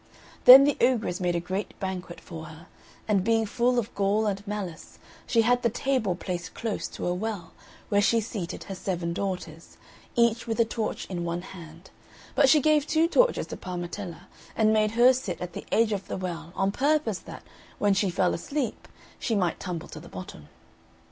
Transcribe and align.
Then 0.45 0.63
the 0.63 0.77
ogress 0.81 1.19
made 1.19 1.35
a 1.35 1.39
great 1.39 1.79
banquet 1.79 2.19
for 2.19 2.45
her; 2.45 2.65
and 3.07 3.23
being 3.23 3.45
full 3.45 3.77
of 3.77 3.93
gall 3.93 4.25
and 4.25 4.41
malice, 4.47 4.97
she 5.27 5.43
had 5.43 5.61
the 5.61 5.69
table 5.69 6.15
placed 6.15 6.55
close 6.55 6.87
to 6.87 7.05
a 7.05 7.13
well, 7.13 7.51
where 7.89 8.01
she 8.01 8.19
seated 8.19 8.63
her 8.63 8.73
seven 8.73 9.13
daughters, 9.13 9.77
each 10.15 10.47
with 10.47 10.59
a 10.59 10.65
torch 10.65 11.05
in 11.05 11.23
one 11.23 11.43
hand; 11.43 11.91
but 12.33 12.49
she 12.49 12.59
gave 12.61 12.87
two 12.87 13.07
torches 13.07 13.45
to 13.45 13.57
Parmetella, 13.57 14.23
and 14.55 14.73
made 14.73 14.93
her 14.93 15.13
sit 15.13 15.39
at 15.39 15.53
the 15.53 15.67
edge 15.71 15.91
of 15.93 16.07
the 16.07 16.17
well, 16.17 16.51
on 16.55 16.71
purpose 16.71 17.19
that, 17.19 17.43
when 17.77 17.93
she 17.93 18.09
fell 18.09 18.33
asleep, 18.33 18.87
she 19.19 19.35
might 19.35 19.59
tumble 19.59 19.87
to 19.87 19.99
the 19.99 20.09
bottom. 20.09 20.49